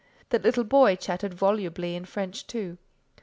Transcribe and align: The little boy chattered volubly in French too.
The 0.29 0.39
little 0.39 0.63
boy 0.63 0.95
chattered 0.95 1.35
volubly 1.35 1.95
in 1.95 2.05
French 2.05 2.47
too. 2.47 2.79